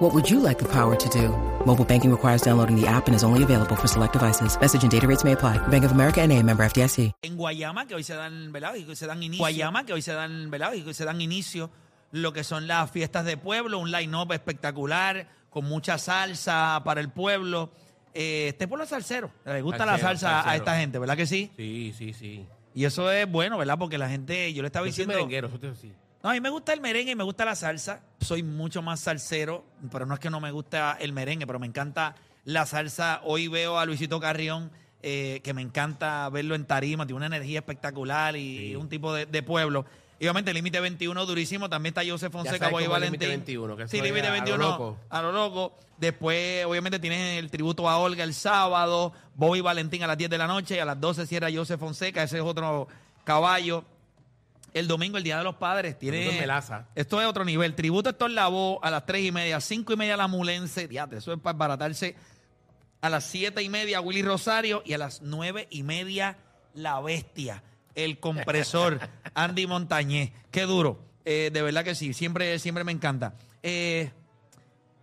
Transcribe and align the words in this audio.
What 0.00 0.14
would 0.14 0.30
you 0.30 0.40
like 0.40 0.58
the 0.58 0.68
power 0.68 0.96
to 0.96 1.08
do? 1.10 1.28
Mobile 1.66 1.84
banking 1.84 2.10
requires 2.10 2.40
downloading 2.42 2.74
the 2.74 2.86
app 2.88 3.06
and 3.06 3.14
is 3.14 3.22
only 3.22 3.42
available 3.42 3.76
for 3.76 3.86
select 3.86 4.14
devices. 4.14 4.58
Message 4.58 4.82
and 4.82 4.90
data 4.90 5.06
rates 5.06 5.24
may 5.24 5.32
apply. 5.32 5.58
Bank 5.68 5.84
of 5.84 5.92
America 5.92 6.22
and 6.22 6.32
a 6.32 6.42
member 6.42 6.64
FDIC. 6.64 7.12
en 7.22 7.36
Guayama, 7.36 7.86
que 7.86 7.94
hoy 7.94 8.02
se 8.02 8.14
dan, 8.14 8.50
¿verdad? 8.50 8.74
Y 8.76 8.84
que 8.84 8.96
se 8.96 9.06
dan 9.06 9.22
inicio. 9.22 9.42
Guayama, 9.44 9.84
que 9.84 9.92
hoy 9.92 10.00
se 10.02 10.12
dan, 10.14 10.50
¿verdad? 10.50 10.72
Y 10.72 10.82
que 10.82 10.94
se 10.94 11.04
dan 11.04 11.20
inicio 11.20 11.70
lo 12.12 12.32
que 12.32 12.44
son 12.44 12.66
las 12.66 12.90
fiestas 12.90 13.24
de 13.26 13.36
pueblo, 13.36 13.78
un 13.78 13.90
line-up 13.92 14.32
espectacular, 14.32 15.28
con 15.50 15.66
mucha 15.66 15.98
salsa 15.98 16.80
para 16.84 17.00
el 17.02 17.10
pueblo. 17.10 17.70
Eh, 18.14 18.48
este 18.48 18.66
pueblo 18.66 18.84
es 18.84 18.90
salsero, 18.90 19.30
le 19.44 19.60
gusta 19.62 19.84
la 19.86 19.92
Salsero, 19.92 20.08
salsa 20.08 20.40
a 20.40 20.42
salsero. 20.44 20.56
esta 20.64 20.76
gente, 20.78 20.98
¿verdad 20.98 21.16
que 21.16 21.26
sí? 21.26 21.50
Sí, 21.56 21.94
sí, 21.96 22.12
sí. 22.14 22.46
Y 22.74 22.84
eso 22.86 23.10
es 23.12 23.30
bueno, 23.30 23.58
¿verdad? 23.58 23.78
Porque 23.78 23.98
la 23.98 24.08
gente, 24.08 24.52
yo 24.54 24.62
le 24.62 24.66
estaba 24.66 24.86
Yo 24.86 24.92
soy 24.92 25.04
diciendo... 25.04 25.14
merenguero, 25.14 25.48
eso 25.48 25.58
te- 25.60 25.74
sí. 25.76 25.92
No, 26.22 26.30
a 26.30 26.32
mí 26.34 26.40
me 26.40 26.50
gusta 26.50 26.72
el 26.72 26.80
merengue 26.80 27.12
y 27.12 27.16
me 27.16 27.24
gusta 27.24 27.44
la 27.44 27.54
salsa. 27.54 28.00
Soy 28.20 28.42
mucho 28.42 28.82
más 28.82 29.00
salsero, 29.00 29.64
pero 29.90 30.04
no 30.06 30.14
es 30.14 30.20
que 30.20 30.28
no 30.30 30.40
me 30.40 30.50
gusta 30.50 30.96
el 31.00 31.12
merengue, 31.12 31.46
pero 31.46 31.58
me 31.58 31.66
encanta 31.66 32.14
la 32.44 32.66
salsa. 32.66 33.20
Hoy 33.24 33.48
veo 33.48 33.78
a 33.78 33.86
Luisito 33.86 34.20
Carrión, 34.20 34.70
eh, 35.02 35.40
que 35.42 35.54
me 35.54 35.62
encanta 35.62 36.28
verlo 36.28 36.54
en 36.54 36.66
tarima, 36.66 37.06
tiene 37.06 37.16
una 37.16 37.26
energía 37.26 37.60
espectacular 37.60 38.36
y 38.36 38.58
Sí. 38.70 38.76
un 38.76 38.88
tipo 38.90 39.14
de, 39.14 39.24
de 39.26 39.42
pueblo. 39.42 39.86
Y 40.18 40.24
obviamente 40.26 40.52
Límite 40.52 40.78
21 40.80 41.24
durísimo, 41.24 41.70
también 41.70 41.92
está 41.96 42.02
Joseph 42.06 42.30
Fonseca, 42.30 42.68
Boy 42.68 42.86
Valentín. 42.86 43.12
Límite 43.20 43.26
21, 43.28 43.76
que 43.78 43.88
sí, 43.88 44.02
Límite 44.02 44.26
a 44.26 44.30
lo 44.30 44.32
21 44.32 44.58
loco. 44.68 44.98
a 45.08 45.22
lo 45.22 45.32
loco. 45.32 45.78
Después, 45.96 46.66
obviamente, 46.66 46.98
tienes 46.98 47.38
el 47.38 47.50
tributo 47.50 47.88
a 47.88 47.96
Olga 47.96 48.24
el 48.24 48.34
sábado, 48.34 49.14
Bobby 49.34 49.62
Valentín 49.62 50.02
a 50.02 50.06
las 50.06 50.18
10 50.18 50.28
de 50.28 50.36
la 50.36 50.46
noche 50.46 50.76
y 50.76 50.78
a 50.78 50.84
las 50.84 51.00
12 51.00 51.26
cierra 51.26 51.48
Joseph 51.50 51.80
Fonseca, 51.80 52.22
ese 52.22 52.36
es 52.36 52.42
otro 52.44 52.88
caballo. 53.24 53.84
El 54.72 54.88
domingo, 54.88 55.18
el 55.18 55.24
Día 55.24 55.38
de 55.38 55.44
los 55.44 55.56
Padres, 55.56 55.98
tiene... 55.98 56.18
Tributo 56.18 56.34
en 56.34 56.40
Melaza. 56.40 56.86
Esto 56.94 57.20
es 57.20 57.26
otro 57.26 57.44
nivel. 57.44 57.74
Tributo 57.74 58.08
a 58.08 58.12
Héctor 58.12 58.30
Lavoe 58.30 58.78
a 58.82 58.90
las 58.90 59.06
3 59.06 59.26
y 59.26 59.32
media, 59.32 59.60
5 59.60 59.92
y 59.92 59.96
media 59.96 60.16
la 60.16 60.28
Mulense. 60.28 60.88
Diate, 60.88 61.16
eso 61.16 61.32
es 61.32 61.40
para 61.40 61.56
baratarse. 61.56 62.16
A 63.00 63.10
las 63.10 63.24
7 63.24 63.62
y 63.62 63.68
media 63.68 64.00
Willy 64.00 64.22
Rosario 64.22 64.82
y 64.84 64.92
a 64.92 64.98
las 64.98 65.22
9 65.22 65.68
y 65.70 65.82
media 65.82 66.36
La 66.74 67.00
Bestia, 67.00 67.62
el 67.94 68.20
compresor, 68.20 69.00
Andy 69.34 69.66
Montañez. 69.66 70.32
Qué 70.50 70.62
duro. 70.62 71.04
Eh, 71.24 71.50
de 71.52 71.62
verdad 71.62 71.84
que 71.84 71.94
sí, 71.94 72.12
siempre, 72.12 72.58
siempre 72.58 72.84
me 72.84 72.92
encanta. 72.92 73.34
Eh, 73.62 74.10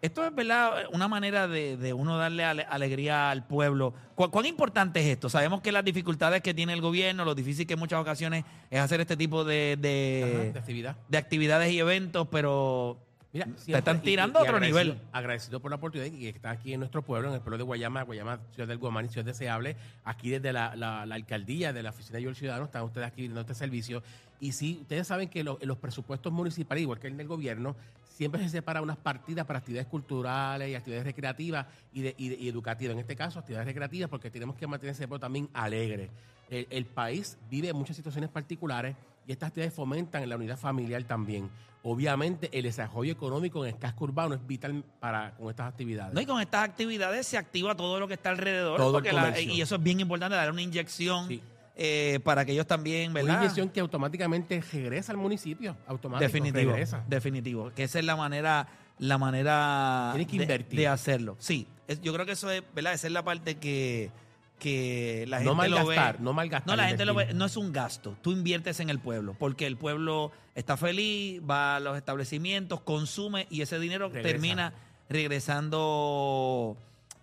esto 0.07 0.25
es, 0.25 0.33
¿verdad? 0.33 0.83
Una 0.91 1.07
manera 1.07 1.47
de, 1.47 1.77
de 1.77 1.93
uno 1.93 2.17
darle 2.17 2.43
ale- 2.43 2.63
alegría 2.69 3.29
al 3.29 3.45
pueblo. 3.45 3.93
¿Cu- 4.15 4.29
¿Cuán 4.31 4.45
importante 4.45 4.99
es 4.99 5.05
esto? 5.07 5.29
Sabemos 5.29 5.61
que 5.61 5.71
las 5.71 5.85
dificultades 5.85 6.41
que 6.41 6.53
tiene 6.53 6.73
el 6.73 6.81
gobierno, 6.81 7.23
lo 7.25 7.35
difícil 7.35 7.67
que 7.67 7.73
en 7.73 7.79
muchas 7.79 7.99
ocasiones 8.01 8.43
es 8.71 8.79
hacer 8.79 8.99
este 9.01 9.15
tipo 9.15 9.43
de, 9.43 9.77
de- 9.79 10.23
Ajá, 10.33 10.43
de 10.53 10.59
actividad. 10.59 10.95
de 11.07 11.17
actividades 11.17 11.71
y 11.71 11.79
eventos, 11.79 12.27
pero 12.31 12.97
Mira, 13.33 13.45
te 13.65 13.77
están 13.77 14.01
tirando 14.01 14.39
y 14.39 14.41
a 14.41 14.43
otro 14.43 14.55
agradecido- 14.57 14.83
nivel. 14.95 15.01
Agradecido 15.11 15.59
por 15.59 15.69
la 15.71 15.75
oportunidad 15.77 16.11
y 16.11 16.17
que 16.19 16.29
está 16.29 16.49
aquí 16.49 16.73
en 16.73 16.79
nuestro 16.79 17.01
pueblo, 17.03 17.27
en 17.29 17.35
el 17.35 17.41
pueblo 17.41 17.57
de 17.57 17.63
Guayama, 17.63 18.01
Guayama, 18.03 18.39
Ciudad 18.55 18.67
del 18.67 18.77
Guamán 18.79 19.05
y 19.05 19.09
Ciudad 19.09 19.25
Deseable. 19.25 19.75
Aquí 20.05 20.29
desde 20.29 20.51
la, 20.53 20.75
la- 20.75 21.05
la 21.05 21.15
alcaldía, 21.15 21.73
de 21.73 21.83
la 21.83 21.89
oficina 21.91 22.17
de 22.17 22.23
Yo 22.23 22.29
el 22.29 22.35
Ciudadano, 22.35 22.65
están 22.65 22.83
ustedes 22.83 23.05
aquí 23.07 23.27
dando 23.27 23.41
este 23.41 23.53
servicio. 23.53 24.01
Y 24.39 24.53
sí, 24.53 24.79
ustedes 24.81 25.05
saben 25.07 25.29
que 25.29 25.43
lo- 25.43 25.59
los 25.61 25.77
presupuestos 25.77 26.31
municipales, 26.31 26.81
igual 26.83 26.99
que 26.99 27.07
el 27.07 27.17
del 27.17 27.27
gobierno, 27.27 27.75
siempre 28.17 28.41
se 28.41 28.49
separa 28.49 28.81
unas 28.81 28.97
partidas 28.97 29.45
para 29.45 29.59
actividades 29.59 29.87
culturales 29.87 30.69
y 30.69 30.73
actividades 30.75 31.05
recreativas 31.05 31.67
y, 31.93 32.01
de- 32.01 32.15
y 32.17 32.29
de- 32.29 32.35
y 32.35 32.49
educativas. 32.49 32.93
En 32.93 32.99
este 32.99 33.15
caso, 33.15 33.37
actividades 33.37 33.67
recreativas, 33.67 34.09
porque 34.09 34.31
tenemos 34.31 34.55
que 34.55 34.65
mantener 34.65 34.93
ese 34.95 35.07
pueblo 35.07 35.19
también 35.21 35.47
alegre. 35.53 36.09
El, 36.49 36.65
el 36.71 36.85
país 36.85 37.37
vive 37.49 37.71
muchas 37.73 37.95
situaciones 37.95 38.29
particulares 38.31 38.95
y 39.27 39.31
estas 39.33 39.49
actividades 39.49 39.73
fomentan 39.75 40.27
la 40.27 40.35
unidad 40.35 40.57
familiar 40.57 41.03
también. 41.03 41.47
Obviamente, 41.83 42.49
el 42.57 42.63
desarrollo 42.63 43.11
económico 43.11 43.63
en 43.63 43.73
el 43.75 43.79
casco 43.79 44.05
urbano 44.05 44.33
es 44.33 44.45
vital 44.47 44.83
para 44.99 45.31
con 45.35 45.49
estas 45.49 45.67
actividades. 45.69 46.13
No, 46.13 46.19
y 46.21 46.25
con 46.25 46.41
estas 46.41 46.63
actividades 46.63 47.27
se 47.27 47.37
activa 47.37 47.75
todo 47.75 47.99
lo 47.99 48.07
que 48.07 48.15
está 48.15 48.29
alrededor. 48.31 48.77
Todo 48.77 48.87
el 48.97 49.03
porque 49.03 49.13
la- 49.13 49.25
comercio. 49.25 49.53
y 49.53 49.61
eso 49.61 49.75
es 49.75 49.83
bien 49.83 49.99
importante, 49.99 50.35
dar 50.35 50.51
una 50.51 50.61
inyección 50.63 51.27
Sí. 51.27 51.41
Eh, 51.79 52.19
para 52.23 52.43
que 52.43 52.53
ellos 52.53 52.65
también, 52.65 53.13
¿verdad? 53.13 53.35
Una 53.35 53.39
inyección 53.43 53.69
que 53.69 53.79
automáticamente 53.79 54.59
regresa 54.73 55.11
al 55.11 55.17
municipio. 55.19 55.77
Automático, 55.87 56.23
Definitivo, 56.27 56.71
regresa. 56.71 57.03
definitivo. 57.07 57.71
Que 57.75 57.83
esa 57.83 57.99
es 57.99 58.05
la 58.05 58.15
manera, 58.15 58.67
la 58.97 59.17
manera 59.19 60.09
Tienes 60.13 60.27
que 60.31 60.37
de, 60.37 60.43
invertir. 60.43 60.79
de 60.79 60.87
hacerlo. 60.87 61.35
Sí, 61.39 61.67
es- 61.87 62.01
yo 62.01 62.13
creo 62.13 62.25
que 62.25 62.31
eso 62.31 62.49
es, 62.49 62.63
¿verdad? 62.73 62.93
Esa 62.93 63.05
es 63.07 63.13
la 63.13 63.23
parte 63.23 63.57
que, 63.57 64.09
que 64.57 65.25
la 65.27 65.37
gente 65.37 65.53
No 65.53 65.61
lo 65.67 65.85
ve. 65.85 65.95
malgastar, 65.95 66.19
no 66.19 66.33
malgastar, 66.33 66.67
No, 66.67 66.75
la 66.81 66.87
gente 66.87 67.05
lo 67.05 67.13
ve, 67.13 67.31
no 67.35 67.45
es 67.45 67.55
un 67.57 67.71
gasto. 67.71 68.17
Tú 68.23 68.31
inviertes 68.31 68.79
en 68.79 68.89
el 68.89 68.97
pueblo, 68.97 69.35
porque 69.37 69.67
el 69.67 69.77
pueblo 69.77 70.31
está 70.55 70.77
feliz, 70.77 71.39
va 71.47 71.75
a 71.75 71.79
los 71.79 71.95
establecimientos, 71.95 72.81
consume 72.81 73.45
y 73.51 73.61
ese 73.61 73.77
dinero 73.77 74.07
Regresa. 74.09 74.27
termina 74.27 74.73
regresando 75.09 76.75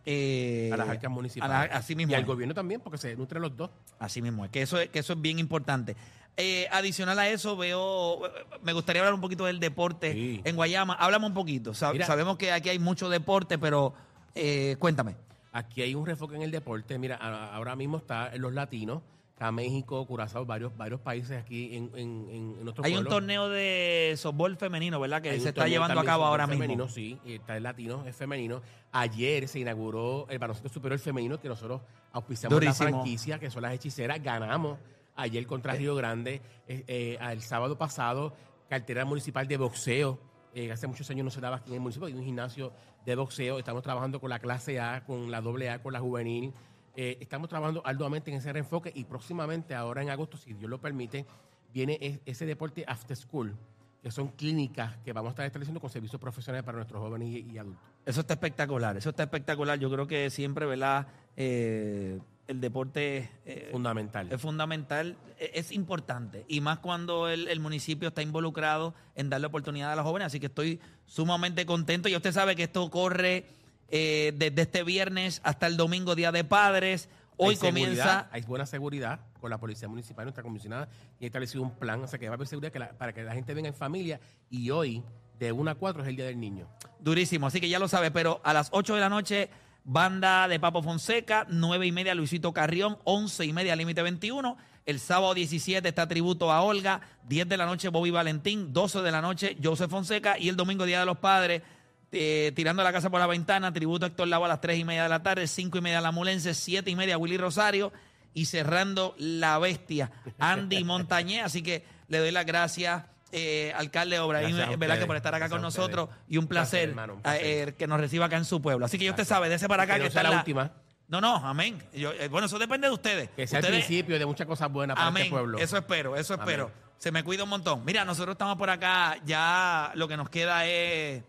eh, 0.07 0.71
a 0.73 0.77
las 0.77 0.89
arcas 0.89 1.05
a 1.07 1.09
municipales. 1.09 1.71
así 1.73 1.95
mismo 1.97 2.13
Y 2.13 2.15
al 2.15 2.25
gobierno 2.25 2.55
también, 2.55 2.81
porque 2.81 2.99
se 2.99 3.17
nutren 3.17 3.41
los 3.43 3.57
dos. 3.57 3.71
Así 3.99 4.21
mismo, 4.23 4.45
es 4.45 4.51
que 4.51 4.63
eso 4.63 4.79
es, 4.79 4.89
que 4.91 4.99
eso 4.99 5.13
es 5.15 5.21
bien 5.21 5.39
importante. 5.39 5.97
Eh, 6.37 6.67
adicional 6.73 7.19
a 7.21 7.29
eso, 7.29 7.57
veo, 7.57 8.21
me 8.63 8.73
gustaría 8.73 9.03
hablar 9.03 9.15
un 9.15 9.21
poquito 9.21 9.45
del 9.45 9.61
deporte 9.61 10.13
Sí. 10.13 10.41
en 10.45 10.57
Guayama. 10.57 10.95
Háblame 10.95 11.27
un 11.27 11.35
poquito. 11.35 11.73
Mira. 11.93 12.07
sabemos 12.07 12.37
que 12.37 12.51
aquí 12.53 12.69
hay 12.69 12.79
mucho 12.79 13.09
deporte, 13.09 13.57
pero 13.59 13.95
eh, 14.35 14.77
cuéntame. 14.79 15.15
Aquí 15.53 15.83
hay 15.83 15.95
un 15.95 16.05
refoque 16.05 16.35
en 16.35 16.43
el 16.43 16.51
deporte. 16.51 16.99
Mira, 16.99 17.17
ahora 17.17 17.77
mismo 17.77 17.99
está 17.99 18.35
en 18.35 18.43
los 18.43 18.53
latinos, 18.53 19.03
está 19.35 19.51
México, 19.51 20.07
Curazao, 20.07 20.47
varios, 20.47 20.77
varios 20.77 21.01
países 21.01 21.43
aquí 21.43 21.77
en, 21.77 21.91
en, 21.97 22.29
en, 22.31 22.55
en 22.59 22.65
nuestro 22.65 22.85
Hay 22.85 22.95
un 22.95 23.05
torneo 23.07 23.49
de 23.49 24.15
softball 24.17 24.57
femenino, 24.57 25.01
¿verdad? 25.01 25.21
Que 25.21 25.31
Hay 25.31 25.41
se 25.41 25.49
está 25.49 25.67
llevando 25.67 25.99
a 26.01 26.05
cabo 26.05 26.25
ahora 26.25 26.45
fútbol 26.45 26.59
mismo. 26.59 26.87
femenino, 26.87 26.89
sí, 26.89 27.19
está 27.27 27.57
el 27.57 27.65
latino, 27.65 28.07
es 28.07 28.15
femenino. 28.15 28.63
Ayer 28.93 29.49
se 29.49 29.59
inauguró 29.59 30.27
el 30.31 30.39
baloncesto 30.39 30.69
superior 30.69 31.01
femenino 31.01 31.41
que 31.41 31.49
nosotros 31.49 31.83
auspiciamos 32.13 32.55
Durísimo. 32.55 32.89
la 32.89 32.91
franquicia, 32.93 33.39
que 33.41 33.51
son 33.51 33.63
las 33.63 33.75
hechiceras. 33.75 34.23
Ganamos 34.23 34.79
ayer 35.17 35.45
contra 35.47 35.73
Río 35.75 35.97
Grande. 35.97 36.41
eh, 36.69 36.85
eh, 36.87 37.19
el 37.21 37.43
sábado 37.43 37.77
pasado, 37.77 38.35
cartera 38.69 39.05
municipal 39.05 39.49
de 39.49 39.57
boxeo. 39.57 40.21
eh, 40.55 40.71
hace 40.71 40.87
muchos 40.87 41.11
años 41.11 41.25
no 41.25 41.31
se 41.33 41.41
daba 41.41 41.57
aquí 41.57 41.71
en 41.71 41.75
el 41.75 41.81
municipio, 41.81 42.07
hay 42.07 42.15
un 42.15 42.25
gimnasio 42.25 42.73
de 43.05 43.17
boxeo. 43.17 43.59
Estamos 43.59 43.83
trabajando 43.83 44.21
con 44.21 44.31
la 44.31 44.39
clase 44.39 44.79
A, 44.79 45.05
con 45.05 45.33
la 45.33 45.41
doble 45.41 45.71
A, 45.71 45.83
con 45.83 45.93
la 45.93 45.99
juvenil. 45.99 46.53
Eh, 46.97 47.19
estamos 47.21 47.49
trabajando 47.49 47.83
arduamente 47.85 48.31
en 48.31 48.37
ese 48.37 48.53
reenfoque 48.53 48.93
y 48.95 49.05
próximamente, 49.05 49.75
ahora 49.75 50.03
en 50.03 50.11
agosto, 50.11 50.37
si 50.37 50.53
Dios 50.55 50.71
lo 50.71 50.81
permite, 50.81 51.27
viene 51.73 52.21
ese 52.25 52.47
deporte 52.47 52.85
after 52.87 53.17
school, 53.17 53.55
que 54.03 54.11
son 54.11 54.29
clínicas 54.29 54.97
que 55.05 55.13
vamos 55.13 55.31
a 55.31 55.33
estar 55.33 55.47
estableciendo 55.47 55.81
con 55.81 55.91
servicios 55.91 56.21
profesionales 56.21 56.65
para 56.65 56.77
nuestros 56.77 57.01
jóvenes 57.01 57.29
y, 57.29 57.51
y 57.53 57.59
adultos. 57.59 57.83
Eso 58.07 58.21
está 58.21 58.35
espectacular, 58.35 58.97
eso 58.97 59.11
está 59.11 59.23
espectacular. 59.25 59.79
Yo 59.79 59.91
creo 59.91 60.07
que 60.07 60.31
siempre, 60.31 60.67
¿verdad? 60.67 61.07
Eh, 61.37 62.21
el 62.47 62.61
deporte 62.61 63.31
eh, 63.47 63.71
Fundamental. 63.73 64.31
es 64.31 64.41
fundamental, 64.41 65.17
e- 65.39 65.53
es 65.55 65.73
importante. 65.73 66.45
Y 66.47 66.61
más 66.61 66.79
cuando 66.81 67.29
el, 67.29 67.49
el 67.49 67.59
municipio 67.59 68.09
está 68.09 68.21
involucrado 68.23 68.95
en 69.15 69.31
darle 69.31 69.47
oportunidad 69.47 69.91
a 69.93 69.97
los 69.97 70.05
jóvenes. 70.05 70.27
Así 70.27 70.39
que 70.39 70.47
estoy 70.47 70.79
sumamente 71.07 71.65
contento. 71.65 72.09
Y 72.11 72.15
usted 72.15 72.33
sabe 72.33 72.55
que 72.55 72.65
esto 72.65 72.89
corre 72.91 73.47
eh, 73.89 74.33
desde 74.37 74.63
este 74.63 74.83
viernes 74.83 75.41
hasta 75.45 75.67
el 75.67 75.77
domingo, 75.77 76.15
Día 76.15 76.33
de 76.33 76.45
Padres. 76.45 77.09
Hoy 77.37 77.51
Hay 77.55 77.57
comienza. 77.57 78.29
Hay 78.31 78.43
buena 78.43 78.65
seguridad 78.67 79.21
con 79.41 79.51
la 79.51 79.59
Policía 79.59 79.89
Municipal, 79.89 80.25
nuestra 80.25 80.43
comisionada, 80.43 80.89
y 81.19 81.25
ha 81.25 81.27
establecido 81.27 81.63
un 81.63 81.73
plan, 81.73 82.03
o 82.03 82.07
sea 82.07 82.19
que 82.19 82.27
va 82.29 82.35
a 82.35 82.37
haber 82.37 82.47
seguridad 82.47 82.73
que 82.73 82.79
la- 82.79 82.93
para 82.93 83.13
que 83.13 83.23
la 83.25 83.35
gente 83.35 83.53
venga 83.55 83.69
en 83.69 83.75
familia. 83.75 84.21
Y 84.51 84.71
hoy, 84.71 85.03
de 85.39 85.51
1 85.53 85.71
a 85.71 85.75
4, 85.75 86.03
es 86.03 86.09
el 86.09 86.17
Día 86.17 86.27
del 86.27 86.39
Niño. 86.39 86.69
Durísimo, 87.01 87.47
así 87.49 87.61
que 87.61 87.69
ya 87.69 87.79
lo 87.81 87.89
sabe, 87.89 88.11
pero 88.13 88.41
a 88.45 88.53
las 88.53 88.69
8 88.71 88.95
de 88.95 89.01
la 89.01 89.09
noche, 89.09 89.51
banda 89.83 90.47
de 90.49 90.59
Papo 90.61 90.83
Fonseca, 90.83 91.45
9 91.51 91.87
y 91.87 91.93
media 91.93 92.15
Luisito 92.15 92.53
Carrión, 92.53 92.99
11 93.05 93.45
y 93.45 93.53
media 93.53 93.75
Límite 93.77 94.03
21. 94.03 94.57
El 94.87 95.01
sábado 95.01 95.35
17 95.35 95.89
está 95.89 96.07
tributo 96.07 96.53
a 96.53 96.63
Olga, 96.63 97.01
10 97.27 97.49
de 97.49 97.57
la 97.57 97.67
noche 97.67 97.89
Bobby 97.89 98.11
Valentín, 98.11 98.73
12 98.73 99.01
de 99.03 99.11
la 99.11 99.21
noche 99.21 99.57
Joseph 99.63 99.91
Fonseca 99.91 100.39
y 100.39 100.49
el 100.49 100.57
domingo 100.57 100.85
Día 100.85 101.01
de 101.01 101.07
los 101.07 101.19
Padres, 101.19 101.63
eh, 102.13 102.53
tirando 102.55 102.83
la 102.83 102.93
casa 102.93 103.11
por 103.11 103.21
la 103.21 103.27
ventana, 103.27 103.73
tributo 103.73 104.05
a 104.07 104.09
Héctor 104.09 104.29
Lavo 104.29 104.45
a 104.45 104.49
las 104.49 104.61
3 104.61 104.79
y 104.79 104.85
media 104.85 105.03
de 105.05 105.09
la 105.09 105.23
tarde, 105.23 105.47
5 105.47 105.79
y 105.79 105.81
media 105.81 106.01
La 106.01 106.13
Mulense, 106.13 106.55
7 106.55 106.89
y 106.91 106.97
media 106.97 107.19
Willy 107.19 107.37
Rosario 107.39 107.93
y 108.35 108.47
cerrando 108.47 109.15
la 109.19 109.59
bestia 109.59 110.11
Andy 110.39 110.85
Montañez. 110.85 111.45
Así 111.45 111.63
que 111.63 111.85
le 112.09 112.19
doy 112.19 112.31
las 112.31 112.47
gracias. 112.47 113.05
eh, 113.33 113.73
alcalde 113.77 114.19
Obraín, 114.21 114.55
a. 114.61 114.69
Que 114.69 114.75
ustedes, 114.77 115.07
por 115.07 115.17
estar 115.17 115.35
acá 115.35 115.49
gracias 115.49 115.51
con 115.51 115.59
a 115.59 115.63
nosotros 115.63 116.09
y 116.29 116.37
un 116.37 116.45
Un 116.45 116.49
placer, 116.49 116.71
placer, 116.71 116.89
hermano, 116.91 117.15
un 117.15 117.23
placer. 117.23 117.69
eh, 117.69 117.75
que 117.77 117.87
nos 117.87 117.99
reciba 118.01 118.27
acá 118.27 118.37
en 118.37 118.45
su 118.45 118.63
pueblo. 118.63 118.87
Así 118.87 118.99
que 118.99 119.11
usted 119.11 119.25
sabe, 119.25 119.49
de 119.49 119.57
ese 119.57 119.67
para 119.69 119.83
acá 119.85 119.95
Que 119.95 119.99
que, 120.01 120.05
no 120.05 120.09
está 120.09 120.21
sea 120.23 120.31
la 120.31 120.37
última. 120.39 120.71
No, 121.09 121.21
no, 121.21 121.35
amén. 121.37 121.83
Yo, 121.93 122.13
eh, 122.13 122.29
bueno, 122.29 122.47
eso 122.47 122.59
depende 122.59 122.87
de 122.89 122.95
ustedes. 122.95 123.29
Que 123.31 123.47
sea 123.47 123.59
el 123.61 123.67
principio 123.67 124.19
de 124.19 124.25
muchas 124.25 124.47
cosas 124.47 124.71
buenas 124.73 124.95
para 124.97 125.09
Amén. 125.09 125.25
este 125.25 125.33
pueblo. 125.33 125.59
Eso 125.59 125.77
espero, 125.77 126.17
eso 126.17 126.35
Amén. 126.35 126.49
espero. 126.49 126.71
Se 126.97 127.13
me 127.13 127.23
cuida 127.23 127.43
un 127.45 127.51
montón. 127.51 127.85
Mira, 127.85 128.05
nosotros 128.07 128.35
estamos 128.35 128.57
por 128.57 128.71
acá, 128.71 129.17
ya 129.27 129.93
lo 129.97 130.09
que 130.09 130.17
nos 130.17 130.31
queda 130.31 130.65
es, 130.67 131.23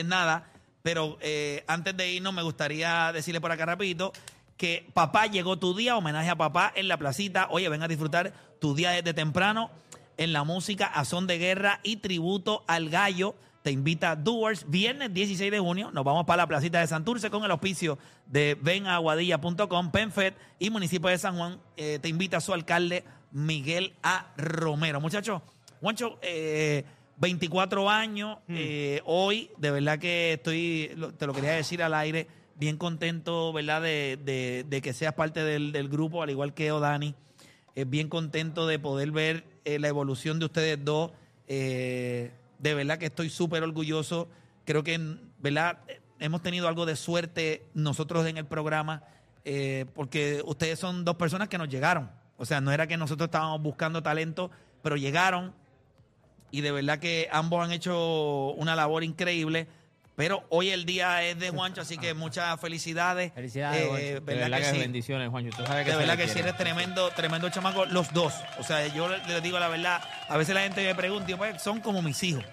es 0.00 0.06
nada, 0.06 0.50
pero 0.82 1.18
eh, 1.20 1.64
antes 1.66 1.96
de 1.96 2.12
irnos 2.12 2.32
me 2.32 2.42
gustaría 2.42 3.12
decirle 3.12 3.40
por 3.40 3.52
acá 3.52 3.66
rapidito 3.66 4.12
que 4.56 4.86
papá 4.92 5.26
llegó 5.26 5.58
tu 5.58 5.74
día, 5.74 5.96
homenaje 5.96 6.30
a 6.30 6.36
papá 6.36 6.72
en 6.74 6.88
la 6.88 6.98
placita. 6.98 7.46
Oye, 7.50 7.68
ven 7.68 7.82
a 7.82 7.88
disfrutar 7.88 8.32
tu 8.60 8.74
día 8.74 8.90
desde 8.90 9.14
temprano 9.14 9.70
en 10.16 10.32
la 10.32 10.44
música 10.44 10.86
a 10.86 11.04
son 11.04 11.26
de 11.26 11.38
guerra 11.38 11.80
y 11.82 11.96
tributo 11.96 12.64
al 12.66 12.90
gallo. 12.90 13.36
Te 13.62 13.70
invita 13.70 14.16
Doers, 14.16 14.68
viernes 14.68 15.14
16 15.14 15.50
de 15.50 15.58
junio. 15.58 15.90
Nos 15.92 16.04
vamos 16.04 16.26
para 16.26 16.42
la 16.42 16.46
placita 16.46 16.80
de 16.80 16.86
Santurce 16.86 17.30
con 17.30 17.44
el 17.44 17.50
auspicio 17.50 17.98
de 18.26 18.56
venaguadilla.com, 18.60 19.90
PenFed 19.90 20.34
y 20.58 20.70
municipio 20.70 21.08
de 21.08 21.18
San 21.18 21.36
Juan. 21.36 21.60
Eh, 21.76 21.98
te 22.02 22.08
invita 22.08 22.38
a 22.38 22.40
su 22.40 22.52
alcalde 22.52 23.04
Miguel 23.30 23.94
A. 24.02 24.32
Romero. 24.36 25.00
Muchachos, 25.00 25.42
Juancho, 25.80 26.18
eh, 26.22 26.84
24 27.18 27.90
años. 27.90 28.38
eh, 28.48 29.00
hoy, 29.04 29.50
de 29.58 29.70
verdad 29.70 29.98
que 29.98 30.34
estoy, 30.34 30.90
te 31.18 31.26
lo 31.26 31.32
quería 31.34 31.52
decir 31.52 31.82
al 31.82 31.94
aire, 31.94 32.26
bien 32.56 32.76
contento, 32.76 33.52
¿verdad? 33.52 33.82
De, 33.82 34.18
de- 34.24 34.64
de 34.68 34.80
que 34.82 34.92
seas 34.92 35.14
parte 35.14 35.42
del, 35.44 35.72
del 35.72 35.88
grupo, 35.88 36.22
al 36.22 36.30
igual 36.30 36.54
que 36.54 36.72
Odani. 36.72 37.14
Eh, 37.74 37.84
bien 37.84 38.08
contento 38.08 38.66
de 38.66 38.78
poder 38.78 39.10
ver 39.12 39.44
eh, 39.64 39.78
la 39.78 39.88
evolución 39.88 40.38
de 40.38 40.46
ustedes 40.46 40.84
dos. 40.84 41.12
Eh, 41.46 42.30
de 42.58 42.74
verdad 42.74 42.98
que 42.98 43.06
estoy 43.06 43.30
súper 43.30 43.62
orgulloso. 43.62 44.28
Creo 44.64 44.82
que, 44.82 44.98
¿verdad? 45.38 45.78
Hemos 46.18 46.42
tenido 46.42 46.66
algo 46.68 46.84
de 46.86 46.96
suerte 46.96 47.62
nosotros 47.74 48.26
en 48.26 48.36
el 48.36 48.46
programa, 48.46 49.02
eh, 49.44 49.86
porque 49.94 50.42
ustedes 50.44 50.78
son 50.78 51.04
dos 51.04 51.14
personas 51.16 51.48
que 51.48 51.58
nos 51.58 51.68
llegaron. 51.68 52.10
O 52.36 52.44
sea, 52.44 52.60
no 52.60 52.72
era 52.72 52.86
que 52.88 52.96
nosotros 52.96 53.26
estábamos 53.28 53.62
buscando 53.62 54.02
talento, 54.02 54.50
pero 54.82 54.96
llegaron 54.96 55.54
y 56.50 56.60
de 56.62 56.72
verdad 56.72 56.98
que 56.98 57.28
ambos 57.32 57.64
han 57.64 57.72
hecho 57.72 58.50
una 58.56 58.74
labor 58.76 59.04
increíble. 59.04 59.66
Pero 60.16 60.42
hoy 60.48 60.70
el 60.70 60.84
día 60.84 61.22
es 61.22 61.38
de 61.38 61.50
Juancho, 61.50 61.82
así 61.82 61.96
que 61.96 62.12
muchas 62.14 62.60
felicidades. 62.60 63.32
Felicidades, 63.34 63.82
Eh. 63.84 64.14
De 64.14 64.20
¿verdad 64.20 64.42
verdad 64.42 64.56
que 64.58 64.64
que 64.64 64.70
sí? 64.72 64.78
bendiciones, 64.78 65.28
Juancho. 65.30 65.56
Tú 65.56 65.64
sabes 65.64 65.84
que 65.84 65.92
De 65.92 65.96
verdad 65.96 66.16
que 66.16 66.26
sí 66.26 66.38
eres 66.40 66.56
tremendo, 66.56 67.10
tremendo 67.10 67.48
chamaco, 67.50 67.84
los 67.86 68.12
dos. 68.12 68.34
O 68.58 68.64
sea, 68.64 68.84
yo 68.88 69.08
le- 69.08 69.18
les 69.28 69.42
digo 69.44 69.60
la 69.60 69.68
verdad, 69.68 70.02
a 70.28 70.36
veces 70.36 70.56
la 70.56 70.62
gente 70.62 70.84
me 70.84 70.94
pregunta, 70.96 71.36
pues, 71.36 71.62
son 71.62 71.80
como 71.80 72.02
mis 72.02 72.20
hijos. 72.24 72.44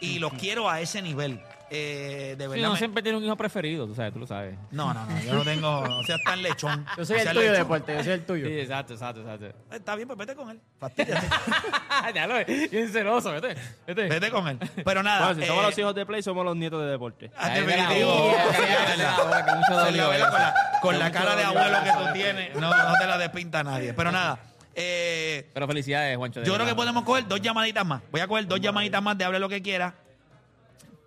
Y 0.00 0.18
los 0.18 0.32
quiero 0.32 0.68
a 0.68 0.80
ese 0.80 1.00
nivel. 1.00 1.40
Eh, 1.74 2.34
de 2.36 2.44
Sí, 2.44 2.50
verdad. 2.50 2.66
no 2.66 2.72
me- 2.72 2.78
siempre 2.78 3.02
tiene 3.02 3.16
un 3.16 3.24
hijo 3.24 3.34
preferido, 3.34 3.86
tú 3.86 3.94
sabes, 3.94 4.12
tú 4.12 4.18
lo 4.18 4.26
sabes. 4.26 4.58
No, 4.72 4.92
no, 4.92 5.06
no, 5.06 5.22
yo 5.22 5.32
no 5.32 5.42
tengo, 5.42 5.80
o 5.80 6.02
sea, 6.02 6.16
tan 6.22 6.42
lechón. 6.42 6.84
Yo 6.98 7.06
soy 7.06 7.16
el 7.20 7.28
tuyo, 7.28 7.40
lechón. 7.40 7.54
deporte, 7.56 7.94
yo 7.96 8.04
soy 8.04 8.12
el 8.12 8.26
tuyo. 8.26 8.46
Sí, 8.46 8.60
exacto, 8.60 8.92
exacto, 8.92 9.20
exacto. 9.22 9.46
Está 9.74 9.96
bien, 9.96 10.06
pues 10.06 10.18
vete 10.18 10.34
con 10.34 10.50
él. 10.50 10.60
Fastídiate. 10.78 11.26
ya 12.14 12.26
lo 12.26 12.34
ves, 12.34 12.70
bien 12.70 12.88
celoso, 12.92 13.32
vete, 13.32 13.56
vete. 13.86 14.06
vete 14.08 14.30
con 14.30 14.46
él. 14.48 14.58
Pero 14.84 15.02
nada. 15.02 15.26
Bueno, 15.28 15.40
si 15.40 15.46
somos 15.46 15.64
eh, 15.64 15.66
los 15.68 15.78
hijos 15.78 15.94
de 15.94 16.04
Play, 16.04 16.22
somos 16.22 16.44
los 16.44 16.56
nietos 16.56 16.82
de 16.82 16.88
deporte. 16.90 17.30
ah, 17.38 17.48
definitivo. 17.48 18.34
con 20.82 20.98
la, 20.98 21.10
cara 21.10 21.36
de 21.36 21.44
abuelo 21.44 21.78
que 21.84 21.90
tú 21.90 22.12
tienes, 22.12 22.54
no, 22.56 22.68
no 22.70 22.98
te 22.98 23.06
la 23.06 23.16
despinta 23.16 23.64
nadie. 23.64 23.94
Pero 23.94 24.12
nada, 24.12 24.38
eh, 24.74 25.48
Pero 25.54 25.66
felicidades, 25.66 26.16
Juancho. 26.16 26.42
yo 26.42 26.54
creo 26.54 26.66
que 26.66 26.74
podemos 26.74 27.02
coger 27.04 27.26
dos 27.26 27.40
llamaditas 27.40 27.84
más. 27.86 28.02
Voy 28.10 28.20
a 28.20 28.26
coger 28.26 28.46
dos 28.46 28.60
llamaditas 28.60 29.02
más 29.02 29.16
de 29.16 29.24
hable 29.24 29.38
lo 29.38 29.48
que 29.48 29.62
quiera. 29.62 29.94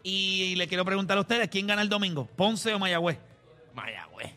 Y 0.07 0.56
le 0.56 0.68
quiero 0.68 0.86
preguntar 0.86 1.18
a 1.18 1.22
ustedes, 1.22 1.50
¿quién 1.50 1.66
gana 1.66 1.81
el 1.81 1.90
domingo? 1.90 2.28
¿Ponce 2.36 2.72
o 2.75 2.78
Mayagüez? 2.78 3.18
Mayagüez. 3.74 4.34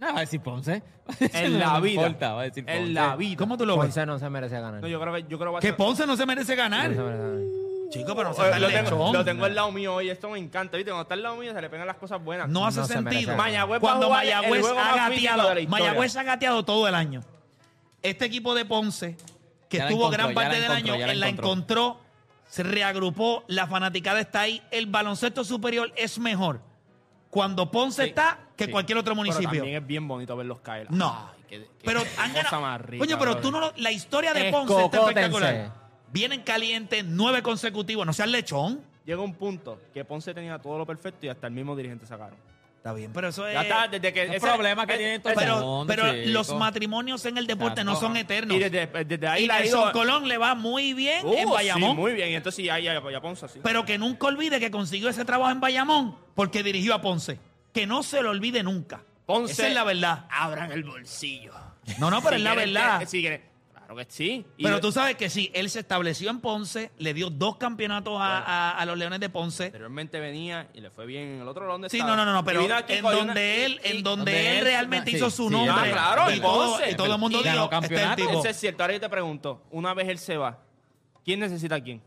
No, 0.00 0.08
va 0.12 0.16
a 0.18 0.20
decir 0.22 0.40
Ponce. 0.40 0.82
En 1.32 1.60
la 1.60 1.74
No 1.74 1.80
vida. 1.82 2.02
importa, 2.02 2.32
va 2.32 2.40
a 2.40 2.44
decir 2.44 2.64
Ponce. 2.64 2.78
En 2.80 2.94
la 2.94 3.14
vida. 3.14 3.36
¿Cómo 3.36 3.56
tú 3.56 3.64
lo 3.64 3.76
ves? 3.76 3.86
Ponce 3.86 4.04
no 4.06 4.18
se 4.18 4.28
merece 4.28 4.58
ganar. 4.60 4.80
No, 4.80 4.88
yo 4.88 5.00
creo 5.00 5.14
que, 5.14 5.22
yo 5.22 5.38
creo 5.38 5.38
que 5.38 5.52
va 5.52 5.58
a 5.58 5.60
Que 5.60 5.68
ser- 5.68 5.76
Ponce 5.76 6.04
no 6.04 6.16
se 6.16 6.26
merece 6.26 6.56
ganar. 6.56 6.90
No 6.90 6.96
se 6.96 7.02
merece 7.02 7.22
ganar. 7.22 7.90
Chico, 7.90 8.16
pero 8.16 8.30
no 8.30 8.34
se 8.34 8.42
tan 8.50 8.60
lo, 8.60 8.68
tengo, 8.68 9.12
lo 9.12 9.24
tengo 9.24 9.44
al 9.44 9.54
lado 9.54 9.70
mío 9.70 9.94
hoy, 9.94 10.10
esto 10.10 10.28
me 10.30 10.38
encanta, 10.40 10.76
¿viste? 10.76 10.90
Cuando 10.90 11.02
está 11.02 11.14
al 11.14 11.22
lado 11.22 11.36
mío 11.36 11.52
se 11.54 11.60
le 11.60 11.70
pegan 11.70 11.86
las 11.86 11.96
cosas 11.96 12.20
buenas. 12.24 12.48
No 12.48 12.66
hace 12.66 12.80
No 12.80 12.86
se 12.88 12.94
merece 13.00 13.10
sentido. 13.18 13.30
ganar. 13.36 13.46
Mayagüez 13.46 13.74
va 13.74 13.76
a 13.76 13.80
Cuando 13.80 14.06
jugar 14.06 14.24
el 14.24 14.30
Mayagüez 14.34 14.60
juego 14.62 14.80
ha 14.80 14.96
más 14.96 15.10
físico 15.10 15.28
gateado, 15.30 15.48
de 15.50 15.54
la 15.54 15.60
historia. 15.60 15.84
Mayagüez 15.86 16.16
ha 16.16 16.22
gateado 16.24 16.64
todo 16.64 16.88
el 16.88 16.94
año. 16.96 17.20
Este 18.02 18.24
equipo 18.24 18.54
de 18.56 18.64
Ponce, 18.64 19.16
que 19.68 19.76
Ya 19.78 19.84
la 19.84 19.90
estuvo 19.90 20.06
encontró, 20.08 20.10
gran 20.10 20.26
ya 20.26 20.34
la 20.34 20.34
parte 20.34 20.54
del 20.56 20.64
encontró, 20.64 20.92
año, 20.92 21.00
ya 21.00 21.06
la 21.06 21.12
él 21.12 21.20
la 21.20 21.28
encontró. 21.28 21.52
encontró, 21.92 22.00
se 22.46 22.62
reagrupó, 22.62 23.44
la 23.48 23.66
fanaticada 23.66 24.20
está 24.20 24.40
ahí. 24.42 24.62
El 24.70 24.86
baloncesto 24.86 25.44
superior 25.44 25.92
es 25.96 26.18
mejor 26.18 26.60
cuando 27.30 27.70
Ponce 27.70 28.02
Sí, 28.04 28.08
está 28.10 28.38
que 28.56 28.66
sí. 28.66 28.70
cualquier 28.70 28.98
otro 28.98 29.12
Pero 29.12 29.16
municipio. 29.16 29.48
también 29.60 29.76
es 29.82 29.86
bien 29.86 30.06
bonito 30.06 30.36
verlos 30.36 30.60
caer. 30.60 30.90
No. 30.90 31.30
Ay, 31.34 31.42
qué- 31.48 31.60
qué 31.60 31.68
Pero 31.84 32.00
han 32.18 32.30
cosa 32.30 32.42
ganado. 32.44 32.60
más 32.62 32.80
rica, 32.82 33.04
Coño, 33.04 33.18
pero 33.18 33.38
tú 33.38 33.50
no 33.50 33.60
lo- 33.60 33.72
La 33.76 33.90
historia 33.90 34.32
de 34.32 34.50
Ponce 34.52 34.84
está 34.84 34.98
espectacular. 35.00 35.72
Vienen 36.12 36.42
calientes, 36.42 37.04
nueve 37.04 37.42
consecutivos. 37.42 38.06
No 38.06 38.12
seas 38.12 38.28
lechón. 38.28 38.80
Llega 39.04 39.20
un 39.20 39.34
punto 39.34 39.80
que 39.92 40.04
Ponce 40.04 40.32
tenía 40.32 40.58
todo 40.60 40.78
lo 40.78 40.86
perfecto 40.86 41.26
y 41.26 41.28
hasta 41.28 41.46
el 41.48 41.52
mismo 41.52 41.74
dirigente 41.74 42.06
sacaron. 42.06 42.36
Está 42.84 42.92
bien, 42.92 43.10
pero 43.14 43.28
eso 43.28 43.46
es. 43.46 43.54
Ya 43.54 43.62
está, 43.62 43.88
desde 43.88 44.12
que... 44.12 44.26
Los 44.26 44.36
ese- 44.36 44.46
problemas 44.46 44.86
que 44.86 44.92
eh, 44.92 44.98
tienen 44.98 45.22
todo 45.22 45.32
el 45.32 45.38
Pero, 45.38 45.54
mundo, 45.58 45.86
pero 45.86 46.02
chico. 46.12 46.28
los 46.32 46.54
matrimonios 46.54 47.24
en 47.24 47.38
el 47.38 47.46
deporte 47.46 47.82
no 47.82 47.96
son 47.98 48.14
eternos. 48.18 48.54
Y 48.54 48.60
desde, 48.60 49.04
desde 49.06 49.26
ahí 49.26 49.44
Y 49.44 49.46
la 49.46 49.56
ha 49.56 49.60
Nelson 49.60 49.80
ido... 49.84 49.92
Colón 49.92 50.28
le 50.28 50.36
va 50.36 50.54
muy 50.54 50.92
bien 50.92 51.24
Uh, 51.24 51.32
en 51.32 51.48
Bayamón. 51.48 51.90
Sí, 51.92 51.96
muy 51.96 52.12
bien. 52.12 52.28
Y 52.28 52.34
entonces 52.34 52.62
ya, 52.62 52.78
ya, 52.78 53.00
ya 53.10 53.20
Ponce 53.22 53.46
así. 53.46 53.58
Pero 53.64 53.86
que 53.86 53.96
nunca 53.96 54.26
olvide 54.26 54.60
que 54.60 54.70
consiguió 54.70 55.08
ese 55.08 55.24
trabajo 55.24 55.50
en 55.50 55.60
Bayamón 55.60 56.14
porque 56.34 56.62
dirigió 56.62 56.92
a 56.92 57.00
Ponce. 57.00 57.38
Que 57.72 57.86
no 57.86 58.02
se 58.02 58.20
lo 58.20 58.28
olvide 58.28 58.62
nunca. 58.62 59.00
Ponce- 59.24 59.52
Esa 59.52 59.68
es 59.68 59.72
la 59.74 59.84
verdad. 59.84 60.26
Abran 60.30 60.70
el 60.70 60.84
bolsillo. 60.84 61.54
No, 61.98 62.10
no, 62.10 62.20
pero 62.20 62.32
Si 62.36 62.42
es 62.42 62.42
la 62.42 62.54
verdad. 62.54 62.98
que- 62.98 63.06
si 63.06 63.20
quieren- 63.22 63.42
Claro 63.86 63.96
que 63.96 64.06
sí. 64.10 64.44
Y 64.56 64.62
Pero 64.64 64.76
yo- 64.76 64.80
tú 64.80 64.92
sabes 64.92 65.16
que 65.16 65.28
sí, 65.30 65.50
él 65.54 65.68
se 65.70 65.80
estableció 65.80 66.30
en 66.30 66.40
Ponce, 66.40 66.90
le 66.98 67.12
dio 67.14 67.30
dos 67.30 67.56
campeonatos 67.56 68.18
a, 68.20 68.38
a- 68.38 68.70
a 68.78 68.86
los 68.86 68.96
Leones 68.98 69.20
de 69.20 69.28
Ponce. 69.28 69.66
Anteriormente 69.66 70.20
venía 70.20 70.68
y 70.74 70.80
le 70.80 70.90
fue 70.90 71.06
bien 71.06 71.28
en 71.28 71.40
el 71.42 71.48
otro 71.48 71.66
donde 71.66 71.90
Sí, 71.90 71.98
no, 71.98 72.16
no, 72.16 72.24
no, 72.24 72.40
Y 72.40 72.42
pero 72.44 72.62
en 72.62 73.02
donde 73.02 73.64
él, 73.66 73.80
en 73.84 74.02
donde 74.02 74.32
donde 74.32 74.50
él 74.52 74.56
él- 74.58 74.64
realmente 74.64 75.10
sí, 75.10 75.16
hizo 75.16 75.30
su 75.30 75.48
sí, 75.48 75.54
nombre. 75.54 75.90
ah, 75.90 75.92
claro, 75.92 76.30
y, 76.30 76.34
en 76.34 76.40
todo, 76.42 76.70
Ponce. 76.76 76.90
y 76.90 76.94
todo 76.94 77.12
el 77.14 77.18
mundo 77.20 77.40
Y 77.40 77.42
ganó 77.44 77.62
dijo, 77.68 77.74
este 77.74 77.76
es 77.76 77.90
el 77.90 77.96
campeonato. 78.06 78.22
tipo. 78.28 78.40
Eso 78.40 78.48
es 78.48 78.56
cierto. 78.60 78.82
Ahora 78.82 78.94
yo 78.94 79.00
te 79.00 79.08
pregunto, 79.08 79.62
una 79.70 79.92
vez 79.94 80.08
él 80.08 80.18
se 80.18 80.36
va, 80.36 80.58
¿quién 81.24 81.40
necesita 81.40 81.74
a 81.76 81.80
quién? 81.82 82.02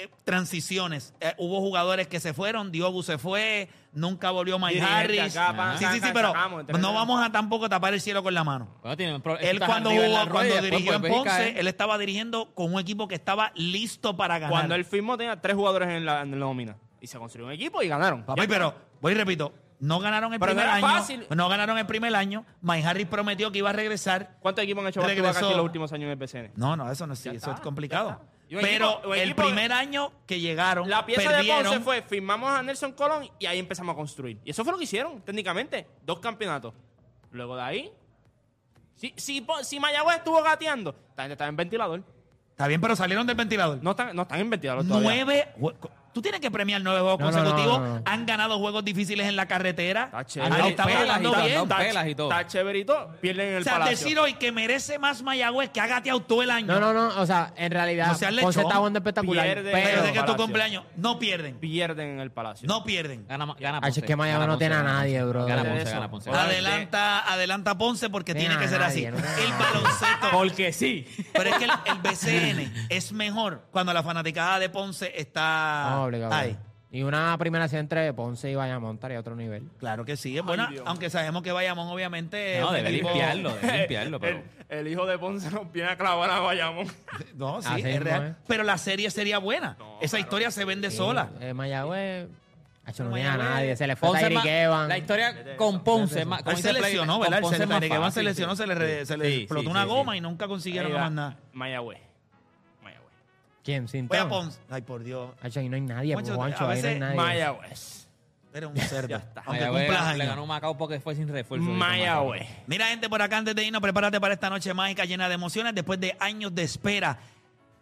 eh, 0.00 0.08
transiciones. 0.22 1.12
Eh, 1.20 1.34
hubo 1.38 1.58
jugadores 1.58 2.06
que 2.06 2.20
se 2.20 2.32
fueron, 2.32 2.70
Diogo 2.70 3.02
se 3.02 3.18
fue, 3.18 3.68
nunca 3.98 4.30
volvió 4.30 4.58
Mike 4.58 4.80
Harris. 4.80 5.36
acá, 5.36 5.56
pan, 5.56 5.78
sí, 5.78 5.84
sí, 5.92 6.00
sí, 6.00 6.08
pero 6.12 6.28
sacamos, 6.28 6.64
no 6.78 6.94
vamos 6.94 7.22
a 7.22 7.30
tampoco 7.30 7.68
tapar 7.68 7.94
el 7.94 8.00
cielo 8.00 8.22
con 8.22 8.32
la 8.34 8.44
mano. 8.44 8.68
Bueno, 8.82 9.36
Él 9.40 9.60
cuando 9.60 9.90
en 9.90 9.96
jugó, 9.96 10.30
cuando 10.30 10.40
después 10.54 10.62
dirigió 10.62 10.94
en 10.94 11.00
vuelves 11.00 11.20
y 11.20 11.24
Ponce, 11.24 11.60
él 11.60 11.68
estaba 11.68 11.98
dirigiendo 11.98 12.54
con 12.54 12.72
un 12.72 12.80
equipo 12.80 13.08
que 13.08 13.14
estaba 13.14 13.52
listo 13.54 14.16
para 14.16 14.38
ganar. 14.38 14.50
Cuando 14.50 14.74
él 14.74 14.84
firmó 14.84 15.16
tenía 15.18 15.40
tres 15.40 15.56
jugadores 15.56 15.88
en 15.88 16.04
la, 16.04 16.22
en 16.22 16.30
la 16.30 16.36
nómina. 16.38 16.76
Y 17.00 17.06
se 17.06 17.18
construyó 17.18 17.46
un 17.46 17.52
equipo 17.52 17.82
y 17.82 17.88
ganaron. 17.88 18.24
Papi, 18.24 18.46
pero 18.46 18.74
voy 19.00 19.12
y 19.12 19.14
repito, 19.14 19.52
no 19.80 20.00
ganaron 20.00 20.32
el 20.32 20.40
Pero 20.40 20.52
primer 20.52 20.68
año. 20.68 20.86
fácil. 20.86 21.26
No 21.34 21.48
ganaron 21.48 21.78
el 21.78 21.86
primer 21.86 22.14
año. 22.14 22.44
Mike 22.62 22.86
Harris 22.86 23.06
prometió 23.06 23.52
que 23.52 23.58
iba 23.58 23.70
a 23.70 23.72
regresar. 23.72 24.36
¿Cuántos 24.40 24.64
equipos 24.64 24.82
han 24.82 24.88
hecho 24.88 25.02
aquí 25.02 25.12
en 25.12 25.56
los 25.56 25.64
últimos 25.64 25.92
años 25.92 26.04
en 26.06 26.10
el 26.10 26.16
BCN? 26.16 26.52
No, 26.56 26.76
no, 26.76 26.90
eso 26.90 27.06
no 27.06 27.12
es, 27.14 27.20
eso 27.20 27.34
está, 27.36 27.52
es 27.52 27.60
complicado. 27.60 28.20
Pero 28.48 28.98
equipo- 29.00 29.14
el 29.14 29.20
equipo- 29.30 29.42
primer 29.44 29.72
año 29.72 30.12
que 30.26 30.40
llegaron, 30.40 30.88
La 30.88 31.04
pieza 31.04 31.22
perdieron. 31.30 31.62
de 31.64 31.68
Ponce 31.70 31.80
fue, 31.84 32.02
firmamos 32.02 32.50
a 32.50 32.62
Nelson 32.62 32.92
Colón 32.92 33.28
y 33.38 33.46
ahí 33.46 33.58
empezamos 33.58 33.92
a 33.92 33.96
construir. 33.96 34.38
Y 34.44 34.50
eso 34.50 34.64
fue 34.64 34.72
lo 34.72 34.78
que 34.78 34.84
hicieron, 34.84 35.20
técnicamente. 35.22 35.86
Dos 36.02 36.18
campeonatos. 36.20 36.72
Luego 37.30 37.56
de 37.56 37.62
ahí, 37.62 37.92
si, 38.94 39.12
si, 39.16 39.46
si 39.62 39.78
Mayagüez 39.80 40.16
estuvo 40.16 40.42
gateando, 40.42 40.94
gente 41.16 41.32
estaba 41.32 41.48
en 41.48 41.56
ventilador. 41.56 42.02
Está 42.50 42.66
bien, 42.66 42.80
pero 42.80 42.96
salieron 42.96 43.26
del 43.26 43.36
ventilador. 43.36 43.78
No 43.82 43.90
están, 43.92 44.16
no 44.16 44.22
están 44.22 44.40
en 44.40 44.50
ventilador 44.50 44.84
todavía. 44.86 45.24
Nueve. 45.24 45.48
Tú 46.18 46.22
tienes 46.22 46.40
que 46.40 46.50
premiar 46.50 46.80
nueve 46.82 46.98
juegos 47.00 47.20
No, 47.20 47.30
no, 47.30 47.32
no, 47.32 47.44
consecutivos. 47.44 47.78
no, 47.80 47.94
no. 47.98 48.02
Han 48.04 48.26
ganado 48.26 48.58
juegos 48.58 48.84
difíciles 48.84 49.28
en 49.28 49.36
la 49.36 49.46
carretera. 49.46 50.04
Está 50.06 50.18
Han 50.18 50.24
chévere. 50.26 50.68
estado 50.70 50.88
pelas 50.88 51.00
y 51.00 51.06
jugando 51.06 51.30
todo, 51.30 51.42
bien. 51.44 51.54
¿no? 51.56 51.62
Está, 51.62 51.76
pelas 51.78 52.08
y 52.08 52.14
todo. 52.16 52.30
está 52.32 52.46
chévere 52.48 52.78
y 52.80 52.84
todo, 52.84 53.12
pierden 53.20 53.48
en 53.50 53.54
el 53.54 53.60
O 53.60 53.64
sea, 53.64 53.72
palacio. 53.74 53.96
decir 53.96 54.18
hoy 54.18 54.34
que 54.34 54.50
merece 54.50 54.98
más 54.98 55.22
Mayagüez 55.22 55.70
que 55.70 55.80
ha 55.80 55.86
gateado 55.86 56.18
todo 56.22 56.42
el 56.42 56.50
año. 56.50 56.66
No, 56.66 56.80
no, 56.80 56.92
no. 56.92 57.20
O 57.20 57.24
sea, 57.26 57.52
en 57.56 57.70
realidad, 57.70 58.08
No 58.08 58.14
seas 58.16 58.32
Ponce 58.34 58.46
lechón. 58.46 58.62
está 58.64 58.76
jugando 58.78 58.98
espectacular. 58.98 59.44
Pierde. 59.46 59.70
Pero 59.70 59.84
Pero, 59.86 60.00
desde 60.00 60.12
que 60.12 60.18
es 60.18 60.24
tu 60.24 60.26
Palacio. 60.32 60.44
cumpleaños, 60.44 60.84
no 60.96 61.18
pierden. 61.20 61.54
Pierden 61.60 62.08
en 62.08 62.20
el 62.20 62.32
palacio. 62.32 62.66
No 62.66 62.82
pierden. 62.82 63.26
Gana, 63.28 63.46
gana 63.60 63.80
Ponce. 63.80 64.00
es 64.00 64.06
que 64.06 64.16
no 64.16 64.24
tiene 64.24 64.34
a 64.36 64.46
Ponce, 64.48 64.68
gana 64.68 64.82
nadie, 64.82 65.18
Ponce. 65.20 65.30
bro. 65.30 65.46
Gana 65.46 65.62
De 65.62 65.68
Ponce, 65.70 65.82
eso. 65.84 65.92
gana 65.94 66.10
Ponce. 66.10 66.30
Adelanta, 66.30 67.32
adelanta 67.32 67.78
Ponce 67.78 68.10
porque 68.10 68.34
Tiene 68.34 68.48
tiene 68.48 68.60
que 68.60 68.66
a 68.66 68.68
ser 68.68 68.82
así. 68.82 69.04
El 69.04 69.14
nadie. 69.14 69.24
baloncesto. 69.58 70.28
Porque 70.32 70.72
sí. 70.72 71.06
Pero 71.32 71.50
es 71.50 71.56
que 71.58 71.64
el, 71.64 71.70
el 71.86 71.98
BCN 72.00 72.86
es 72.88 73.12
mejor 73.12 73.62
cuando 73.70 73.92
la 73.92 74.02
fanaticada 74.02 74.58
de 74.58 74.68
Ponce 74.68 75.12
está 75.14 75.90
No, 75.90 76.07
ahí. 76.30 76.56
Y 76.90 77.02
una 77.02 77.36
primera 77.38 77.68
serie 77.68 77.80
entre 77.80 78.10
Ponce 78.14 78.50
y 78.50 78.54
Bayamón 78.54 78.94
estaría 78.94 79.18
a 79.18 79.20
otro 79.20 79.36
nivel. 79.36 79.68
Claro 79.78 80.06
que 80.06 80.16
sí, 80.16 80.38
es 80.38 80.42
buena. 80.42 80.68
Dios. 80.68 80.84
aunque 80.86 81.10
sabemos 81.10 81.42
que 81.42 81.52
Bayamón, 81.52 81.86
obviamente. 81.88 82.58
No, 82.60 82.72
debe 82.72 82.88
equipo- 82.88 83.08
limpiarlo, 83.10 83.54
debe 83.56 83.78
limpiarlo, 83.80 84.18
pero... 84.20 84.42
El, 84.70 84.78
el 84.78 84.88
hijo 84.88 85.04
de 85.04 85.18
Ponce 85.18 85.50
nos 85.50 85.70
viene 85.70 85.90
a 85.90 85.96
clavar 85.98 86.30
a 86.30 86.40
Bayamón. 86.40 86.86
No, 87.34 87.60
sí, 87.60 87.68
Así 87.70 87.82
es 87.82 88.00
real. 88.02 88.26
es. 88.28 88.36
Pero 88.46 88.64
la 88.64 88.78
serie 88.78 89.10
sería 89.10 89.38
buena. 89.38 89.76
Esa 90.00 90.18
historia 90.18 90.50
se 90.50 90.64
vende 90.64 90.90
sola. 90.90 91.28
Eh, 91.40 91.52
Mayagüez 91.52 92.28
Hacho, 92.86 93.04
no 93.04 93.14
a 93.16 93.36
nadie. 93.36 93.76
Se 93.76 93.86
le 93.86 93.94
fue 93.94 94.08
Ponce 94.08 94.26
Evans. 94.62 94.88
La 94.88 94.96
historia 94.96 95.56
con 95.56 95.84
Ponce 95.84 96.22
Él 96.22 96.56
se 96.56 96.72
lesionó, 96.72 97.18
con 97.18 97.20
¿verdad? 97.20 97.40
Ponce 97.42 97.56
Se, 97.58 97.62
se 97.66 97.68
fácil, 97.68 98.24
lesionó, 98.24 98.56
sí. 98.56 98.62
se 98.62 98.66
le, 98.66 98.74
re- 98.74 99.04
se 99.06 99.16
le 99.18 99.26
Sí, 99.26 99.34
explotó 99.42 99.60
sí, 99.64 99.70
una 99.70 99.82
sí, 99.82 99.88
goma 99.88 100.12
sí. 100.12 100.18
y 100.18 100.20
nunca 100.22 100.48
consiguieron 100.48 100.92
más 100.94 101.12
nada. 101.12 101.36
Mayagüez. 101.52 101.98
¿Quién? 103.68 103.86
Sin 103.86 104.08
Voy 104.08 104.16
a 104.16 104.26
Ponce. 104.26 104.58
Ay, 104.70 104.80
por 104.80 105.04
Dios. 105.04 105.30
Hacho, 105.42 105.60
ahí 105.60 105.68
no 105.68 105.76
hay 105.76 105.82
nadie, 105.82 106.14
Juancho, 106.14 106.34
Juancho. 106.36 106.64
a 106.64 106.70
Ahí 106.70 106.80
no 106.80 106.88
hay 106.88 106.94
veces- 106.94 107.00
nadie. 107.00 107.16
Mayagüez. 107.16 108.08
Eres 108.54 108.70
un 108.70 108.76
cerdo. 108.78 109.08
Ya 109.08 109.16
está. 109.18 109.42
Aunque 109.44 109.60
Mayagüez 109.60 109.84
cumplas 109.88 110.04
le 110.16 110.22
años. 110.22 110.26
ganó 110.34 110.46
Macao 110.46 110.78
porque 110.78 111.00
fue 111.00 111.14
sin 111.14 111.28
refuerzo. 111.28 111.66
Mayagüez. 111.68 112.46
Mira, 112.66 112.86
gente, 112.86 113.10
por 113.10 113.20
acá 113.20 113.36
antes 113.36 113.54
de 113.54 113.64
irnos, 113.64 113.82
prepárate 113.82 114.18
para 114.22 114.32
esta 114.32 114.48
noche 114.48 114.72
mágica 114.72 115.04
llena 115.04 115.28
de 115.28 115.34
emociones. 115.34 115.74
Después 115.74 116.00
de 116.00 116.16
años 116.18 116.54
de 116.54 116.62
espera, 116.62 117.18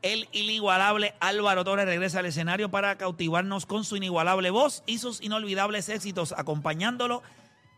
el 0.03 0.29
inigualable 0.33 1.15
Álvaro 1.21 1.63
Torres 1.63 1.87
regresa 1.87 2.19
al 2.19 2.27
escenario 2.27 2.69
para 2.69 2.99
cautivarnos 2.99 3.65
con 3.65 3.85
su 3.85 3.97
inigualable 3.97 4.51
voz 4.51 4.83
y 4.87 4.99
sus 4.99 5.23
inolvidables 5.23 5.89
éxitos, 5.89 6.35
acompañándolo. 6.37 7.23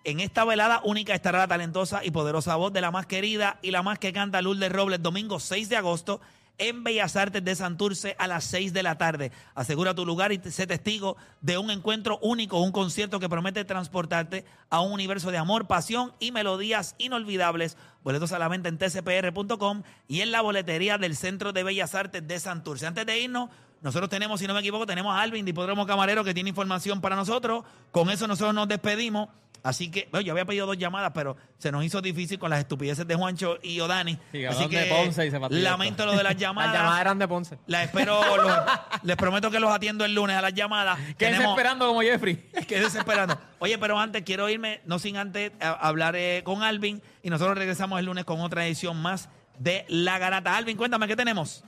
En 0.05 0.21
esta 0.21 0.47
velada 0.47 0.81
única 0.83 1.13
estará 1.15 1.41
la 1.41 1.49
talentosa 1.49 2.03
y 2.03 2.11
poderosa 2.11 2.57
voz 2.57 2.73
de 2.73 2.81
la 2.81 2.91
más 2.91 3.05
querida 3.05 3.59
y 3.61 3.71
la 3.71 3.83
más 3.83 3.99
que 3.99 4.15
canta 4.15 4.41
Lourdes 4.41 4.73
Robles, 4.73 5.03
domingo 5.03 5.39
6 5.41 5.69
de 5.69 5.77
agosto 5.77 6.23
en 6.59 6.85
Bellas 6.85 7.17
Artes 7.17 7.45
de 7.45 7.55
Santurce 7.55 8.15
a 8.19 8.27
las 8.27 8.45
6 8.45 8.73
de 8.73 8.83
la 8.83 8.99
tarde. 8.99 9.33
Asegura 9.55 9.95
tu 9.95 10.05
lugar 10.05 10.33
y 10.33 10.41
sé 10.51 10.67
testigo 10.67 11.17
de 11.41 11.57
un 11.59 11.71
encuentro 11.71 12.19
único, 12.21 12.61
un 12.61 12.73
concierto 12.73 13.21
que 13.21 13.29
promete 13.29 13.65
transportarte 13.65 14.45
a 14.71 14.81
un 14.81 14.93
universo 14.93 15.31
de 15.31 15.39
amor, 15.39 15.67
pasión 15.67 16.13
y 16.19 16.33
melodías 16.33 16.95
inolvidables. 16.99 17.77
Boletos 18.03 18.33
a 18.33 18.39
la 18.39 18.49
venta 18.49 18.69
en 18.69 18.79
tcpr.com 18.79 19.83
y 20.09 20.21
en 20.21 20.33
la 20.33 20.43
boletería 20.43 20.99
del 20.99 21.17
Centro 21.17 21.53
de 21.53 21.63
Bellas 21.63 21.95
Artes 21.95 22.27
de 22.27 22.41
Santurce. 22.41 22.87
Antes 22.87 23.07
de 23.07 23.19
irnos, 23.21 23.51
nosotros 23.81 24.11
tenemos, 24.11 24.41
si 24.41 24.47
no 24.47 24.55
me 24.55 24.61
equivoco, 24.61 24.87
tenemos 24.87 25.15
a 25.15 25.23
Alvin 25.23 25.45
de 25.45 25.55
Camarero 25.55 26.25
que 26.25 26.35
tiene 26.35 26.51
información 26.51 27.01
para 27.01 27.15
nosotros. 27.15 27.65
Con 27.93 28.11
eso 28.11 28.27
nosotros 28.27 28.55
nos 28.55 28.67
despedimos. 28.67 29.29
Así 29.69 29.91
que, 29.91 30.09
bueno, 30.11 30.25
yo 30.27 30.33
había 30.33 30.45
pedido 30.45 30.67
dos 30.67 30.79
llamadas, 30.79 31.13
pero 31.15 31.37
se 31.59 31.71
nos 31.71 31.85
hizo 31.85 32.01
difícil 32.01 32.39
con 32.39 32.51
las 32.51 32.59
estupideces 32.61 33.07
de 33.07 33.15
Juancho 33.15 33.59
y 33.63 33.79
Odani. 33.81 34.19
Sí, 34.33 34.45
Así 34.45 34.69
que 34.69 34.81
de 34.81 34.87
Ponce 34.87 35.27
y 35.27 35.31
se 35.31 35.39
lamento 35.51 36.07
lo 36.07 36.13
de 36.13 36.23
las 36.23 36.33
Las 36.33 36.37
llamadas. 36.37 36.73
llamadas 36.75 37.01
eran 37.01 37.19
de 37.19 37.29
Ponce. 37.29 37.59
La 37.67 37.83
espero, 37.85 38.21
los- 38.37 38.57
les 39.03 39.17
prometo 39.17 39.51
que 39.51 39.61
los 39.61 39.71
atiendo 39.71 40.05
el 40.05 40.15
lunes 40.15 40.37
a 40.37 40.43
las 40.43 40.55
llamadas. 40.55 40.99
Quédense 41.19 41.39
Tenemos- 41.39 41.51
esperando 41.57 41.87
como 41.89 42.01
Jeffrey. 42.01 42.37
Quédense 42.69 42.99
esperando. 42.99 43.39
Oye, 43.59 43.77
pero 43.79 43.99
antes 43.99 44.23
quiero 44.23 44.49
irme, 44.49 44.81
no 44.87 44.99
sin 44.99 45.17
antes 45.17 45.53
a- 45.61 45.73
hablar 45.73 46.17
eh, 46.17 46.43
con 46.45 46.63
Alvin 46.63 47.03
y 47.23 47.31
nosotros 47.31 47.59
regresamos 47.59 47.99
el 47.99 48.07
lunes 48.07 48.25
con 48.25 48.41
otra 48.41 48.67
edición 48.67 48.97
más 49.03 49.29
de 49.59 49.85
La 49.89 50.19
Garata. 50.19 50.57
Alvin, 50.57 50.77
cuéntame, 50.77 51.07
¿qué 51.09 51.17
tenemos? 51.17 51.65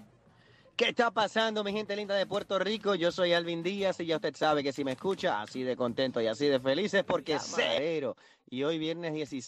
¿Qué 0.80 0.88
está 0.88 1.10
pasando, 1.10 1.62
mi 1.62 1.72
gente 1.72 1.94
linda 1.94 2.14
de 2.14 2.24
Puerto 2.24 2.58
Rico? 2.58 2.94
Yo 2.94 3.12
soy 3.12 3.34
Alvin 3.34 3.62
Díaz 3.62 4.00
y 4.00 4.06
ya 4.06 4.16
usted 4.16 4.34
sabe 4.34 4.62
que 4.62 4.72
si 4.72 4.82
me 4.82 4.92
escucha 4.92 5.42
así 5.42 5.62
de 5.62 5.76
contento 5.76 6.22
y 6.22 6.26
así 6.26 6.46
de 6.46 6.58
feliz 6.58 6.94
es 6.94 7.04
porque 7.04 7.36
cero. 7.38 8.16
Y 8.48 8.62
hoy 8.62 8.78
viernes 8.78 9.12
16 9.12 9.44